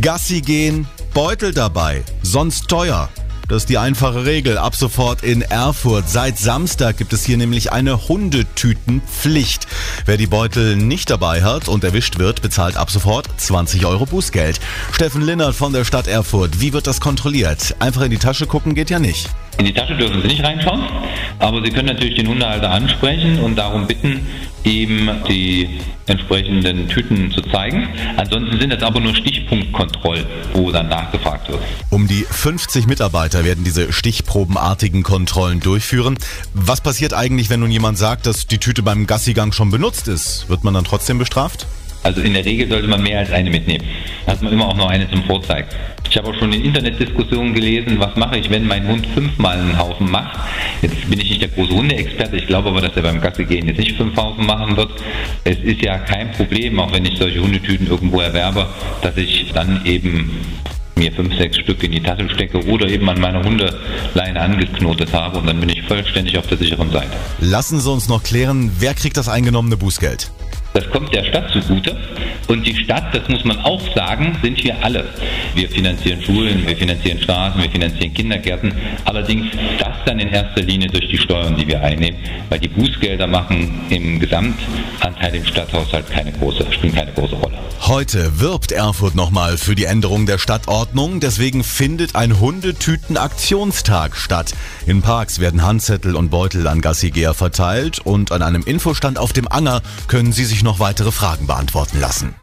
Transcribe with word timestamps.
Gassi 0.00 0.42
gehen, 0.42 0.86
Beutel 1.14 1.54
dabei, 1.54 2.04
sonst 2.22 2.68
teuer. 2.68 3.08
Das 3.48 3.62
ist 3.62 3.68
die 3.68 3.78
einfache 3.78 4.26
Regel. 4.26 4.58
Ab 4.58 4.74
sofort 4.74 5.22
in 5.22 5.40
Erfurt. 5.40 6.08
Seit 6.08 6.36
Samstag 6.36 6.96
gibt 6.96 7.12
es 7.12 7.24
hier 7.24 7.36
nämlich 7.36 7.70
eine 7.70 8.08
Hundetütenpflicht. 8.08 9.68
Wer 10.04 10.16
die 10.16 10.26
Beutel 10.26 10.76
nicht 10.76 11.10
dabei 11.10 11.44
hat 11.44 11.68
und 11.68 11.84
erwischt 11.84 12.18
wird, 12.18 12.42
bezahlt 12.42 12.76
ab 12.76 12.90
sofort 12.90 13.28
20 13.36 13.86
Euro 13.86 14.04
Bußgeld. 14.04 14.58
Steffen 14.92 15.22
Linnert 15.22 15.54
von 15.54 15.72
der 15.72 15.84
Stadt 15.84 16.08
Erfurt. 16.08 16.60
Wie 16.60 16.72
wird 16.72 16.88
das 16.88 17.00
kontrolliert? 17.00 17.76
Einfach 17.78 18.02
in 18.02 18.10
die 18.10 18.18
Tasche 18.18 18.46
gucken 18.46 18.74
geht 18.74 18.90
ja 18.90 18.98
nicht. 18.98 19.30
In 19.58 19.64
die 19.64 19.72
Tasche 19.72 19.96
dürfen 19.96 20.20
Sie 20.20 20.28
nicht 20.28 20.44
reinschauen, 20.44 20.82
aber 21.38 21.62
Sie 21.64 21.70
können 21.70 21.88
natürlich 21.88 22.16
den 22.16 22.28
Hundehalter 22.28 22.70
ansprechen 22.70 23.40
und 23.40 23.56
darum 23.56 23.86
bitten, 23.86 24.26
ihm 24.64 25.10
die 25.28 25.80
entsprechenden 26.06 26.88
Tüten 26.88 27.30
zu 27.32 27.40
zeigen. 27.40 27.88
Ansonsten 28.16 28.60
sind 28.60 28.72
es 28.72 28.82
aber 28.82 29.00
nur 29.00 29.14
Stichpunktkontrollen, 29.14 30.26
wo 30.52 30.70
dann 30.70 30.88
nachgefragt 30.88 31.48
wird. 31.48 31.60
Um 31.90 32.06
die 32.06 32.26
50 32.28 32.86
Mitarbeiter 32.86 33.44
werden 33.44 33.64
diese 33.64 33.92
stichprobenartigen 33.92 35.02
Kontrollen 35.02 35.60
durchführen. 35.60 36.18
Was 36.52 36.80
passiert 36.80 37.14
eigentlich, 37.14 37.48
wenn 37.48 37.60
nun 37.60 37.70
jemand 37.70 37.98
sagt, 37.98 38.26
dass 38.26 38.46
die 38.46 38.58
Tüte 38.58 38.82
beim 38.82 39.06
Gassigang 39.06 39.52
schon 39.52 39.70
benutzt 39.70 40.08
ist? 40.08 40.48
Wird 40.48 40.64
man 40.64 40.74
dann 40.74 40.84
trotzdem 40.84 41.18
bestraft? 41.18 41.66
Also 42.06 42.20
in 42.20 42.34
der 42.34 42.44
Regel 42.44 42.68
sollte 42.68 42.86
man 42.86 43.02
mehr 43.02 43.18
als 43.18 43.32
eine 43.32 43.50
mitnehmen. 43.50 43.84
Hat 44.28 44.40
man 44.40 44.52
immer 44.52 44.68
auch 44.68 44.76
noch 44.76 44.88
eine 44.88 45.10
zum 45.10 45.24
Vorzeigen. 45.24 45.66
Ich 46.08 46.16
habe 46.16 46.28
auch 46.28 46.34
schon 46.38 46.52
in 46.52 46.64
Internetdiskussionen 46.64 47.52
gelesen, 47.52 47.98
was 47.98 48.14
mache 48.14 48.38
ich, 48.38 48.48
wenn 48.48 48.64
mein 48.64 48.86
Hund 48.86 49.04
fünfmal 49.12 49.58
einen 49.58 49.76
Haufen 49.76 50.08
macht. 50.08 50.38
Jetzt 50.82 51.10
bin 51.10 51.18
ich 51.18 51.30
nicht 51.30 51.42
der 51.42 51.48
große 51.48 51.72
Hundeexperte, 51.72 52.36
ich 52.36 52.46
glaube 52.46 52.68
aber, 52.68 52.80
dass 52.80 52.94
er 52.94 53.02
beim 53.02 53.20
Gassi 53.20 53.44
gehen 53.44 53.66
jetzt 53.66 53.78
nicht 53.78 53.96
fünf 53.96 54.16
Haufen 54.16 54.46
machen 54.46 54.76
wird. 54.76 54.92
Es 55.42 55.58
ist 55.58 55.82
ja 55.82 55.98
kein 55.98 56.30
Problem, 56.30 56.78
auch 56.78 56.92
wenn 56.92 57.04
ich 57.04 57.18
solche 57.18 57.40
Hundetüten 57.40 57.88
irgendwo 57.88 58.20
erwerbe, 58.20 58.68
dass 59.02 59.16
ich 59.16 59.50
dann 59.52 59.84
eben 59.84 60.30
mir 60.94 61.10
fünf, 61.10 61.36
sechs 61.36 61.56
Stück 61.56 61.82
in 61.82 61.90
die 61.90 62.00
Tasche 62.00 62.30
stecke 62.30 62.64
oder 62.68 62.88
eben 62.88 63.08
an 63.10 63.20
meiner 63.20 63.42
Hundeleine 63.42 64.40
angeknotet 64.40 65.12
habe 65.12 65.38
und 65.38 65.46
dann 65.46 65.58
bin 65.58 65.70
ich 65.70 65.82
vollständig 65.82 66.38
auf 66.38 66.46
der 66.46 66.58
sicheren 66.58 66.92
Seite. 66.92 67.10
Lassen 67.40 67.80
Sie 67.80 67.90
uns 67.90 68.08
noch 68.08 68.22
klären, 68.22 68.70
wer 68.78 68.94
kriegt 68.94 69.16
das 69.16 69.28
eingenommene 69.28 69.76
Bußgeld? 69.76 70.30
Das 70.76 70.90
kommt 70.90 71.14
der 71.14 71.24
Stadt 71.24 71.50
zugute. 71.50 71.96
Und 72.48 72.66
die 72.66 72.76
Stadt, 72.76 73.04
das 73.14 73.26
muss 73.30 73.42
man 73.46 73.58
auch 73.60 73.80
sagen, 73.94 74.36
sind 74.42 74.62
wir 74.62 74.76
alle. 74.84 75.06
Wir 75.54 75.70
finanzieren 75.70 76.20
Schulen, 76.20 76.66
wir 76.66 76.76
finanzieren 76.76 77.18
Straßen, 77.18 77.62
wir 77.62 77.70
finanzieren 77.70 78.12
Kindergärten. 78.12 78.74
Allerdings 79.06 79.46
das 79.78 79.94
dann 80.04 80.20
in 80.20 80.28
erster 80.28 80.60
Linie 80.60 80.88
durch 80.88 81.08
die 81.08 81.16
Steuern, 81.16 81.56
die 81.56 81.66
wir 81.66 81.80
einnehmen, 81.80 82.20
weil 82.50 82.58
die 82.58 82.68
Bußgelder 82.68 83.26
machen 83.26 83.86
im 83.88 84.20
Gesamtanteil 84.20 85.36
im 85.36 85.46
Stadthaushalt 85.46 86.10
keine 86.10 86.30
große, 86.32 86.66
spielen 86.70 86.94
keine 86.94 87.12
große 87.12 87.36
Rolle. 87.36 87.56
Heute 87.80 88.40
wirbt 88.40 88.72
Erfurt 88.72 89.14
nochmal 89.14 89.56
für 89.56 89.74
die 89.74 89.84
Änderung 89.84 90.26
der 90.26 90.38
Stadtordnung. 90.38 91.20
Deswegen 91.20 91.62
findet 91.62 92.16
ein 92.16 92.38
Hundetüten-Aktionstag 92.38 94.16
statt. 94.16 94.52
In 94.86 95.02
Parks 95.02 95.38
werden 95.38 95.62
Handzettel 95.62 96.16
und 96.16 96.30
Beutel 96.30 96.66
an 96.66 96.80
Gassigeher 96.80 97.32
verteilt 97.32 98.00
und 98.00 98.32
an 98.32 98.42
einem 98.42 98.62
Infostand 98.64 99.18
auf 99.18 99.32
dem 99.32 99.46
Anger 99.48 99.82
können 100.08 100.32
Sie 100.32 100.44
sich 100.44 100.64
noch 100.66 100.80
weitere 100.80 101.12
Fragen 101.12 101.46
beantworten 101.46 102.00
lassen. 102.00 102.34